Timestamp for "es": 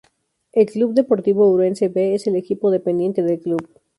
2.15-2.25